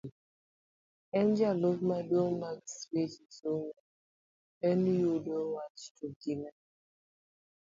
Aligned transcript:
en 1.17 1.27
jalup 1.37 1.79
maduong' 1.89 2.39
mag 2.41 2.59
weche, 2.91 3.23
somo 3.37 3.69
en 4.69 4.79
yudo 5.01 5.37
wach 5.55 5.81
to 5.95 6.05
gi 6.19 6.33
nam 6.41 6.57